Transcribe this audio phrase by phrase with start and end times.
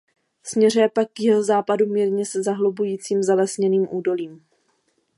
[0.43, 4.45] Směřuje pak k jihozápadu mírně se zahlubujícím zalesněným údolím.